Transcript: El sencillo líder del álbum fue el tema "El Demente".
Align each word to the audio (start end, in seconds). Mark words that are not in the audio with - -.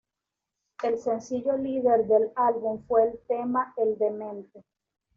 El 0.81 0.97
sencillo 0.97 1.55
líder 1.57 2.07
del 2.07 2.31
álbum 2.35 2.81
fue 2.87 3.03
el 3.03 3.19
tema 3.27 3.71
"El 3.77 3.99
Demente". 3.99 4.65